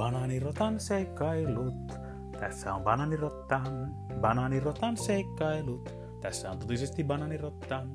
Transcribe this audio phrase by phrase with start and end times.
[0.00, 1.92] Banaanirotan seikkailut.
[2.38, 5.94] Tässä on banaanirottan, banaanirotan seikkailut.
[6.20, 7.86] Tässä on totisesti banaanirotta.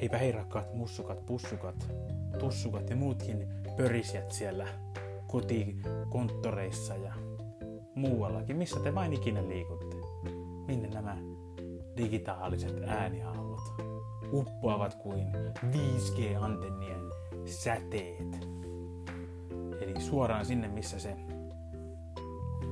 [0.00, 1.92] Heipä hei rakkaat mussukat, pussukat,
[2.38, 4.66] tussukat ja muutkin pörisjät siellä
[5.26, 7.12] kotikonttoreissa ja
[7.94, 9.96] muuallakin, missä te vain ikinä liikutte.
[10.66, 11.16] Minne nämä
[11.96, 13.60] digitaaliset ääniaallot
[14.32, 15.26] uppoavat kuin
[15.72, 17.12] 5G-antennien
[17.44, 18.57] säteet.
[19.88, 21.16] Eli suoraan sinne, missä se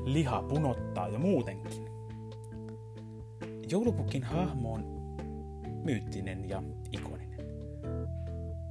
[0.04, 1.88] liha punottaa jo muutenkin.
[3.70, 4.84] Joulupukin hahmo on
[5.84, 7.40] myyttinen ja ikoninen,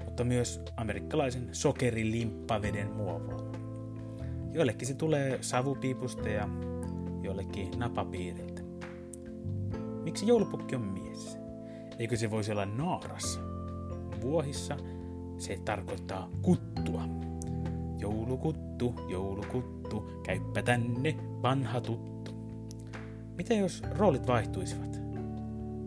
[0.05, 3.51] mutta myös amerikkalaisen sokerilimppaveden muovaama.
[4.51, 6.49] Joillekin se tulee savupiipusta ja
[7.21, 8.61] joillekin napapiiriltä.
[10.03, 11.37] Miksi joulupukki on mies?
[11.99, 13.39] Eikö se voisi olla naaras?
[14.21, 14.77] Vuohissa
[15.37, 17.01] se tarkoittaa kuttua.
[18.25, 22.31] Joulukuttu, joulukuttu, käyppä tänne, vanha tuttu.
[23.37, 24.99] Mitä jos roolit vaihtuisivat?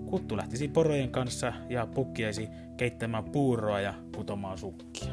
[0.07, 5.13] Kuttu lähtisi porojen kanssa ja pukkiaisi keittämään puuroa ja kutomaan sukkia.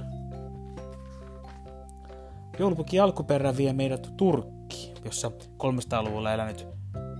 [2.59, 5.31] Joulupukki alkuperä vie meidät Turkkiin, jossa
[5.63, 6.67] 300-luvulla elänyt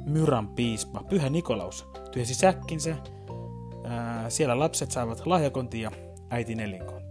[0.06, 2.96] Myran piispa Pyhä Nikolaus tyhjäsi säkkinsä.
[3.84, 5.92] Ää, siellä lapset saavat lahjakontin ja
[6.30, 7.05] äitin elinkonti.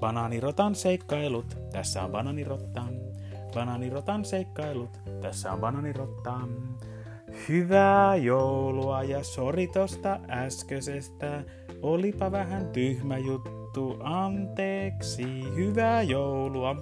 [0.00, 2.94] Banaanirotan seikkailut, tässä on banaanirottan.
[3.54, 6.48] Banaanirotan seikkailut, tässä on banaanirottan.
[7.48, 11.44] Hyvää joulua ja sori tosta äskeisestä,
[11.82, 16.76] olipa vähän tyhmä juttu, anteeksi, hyvää joulua.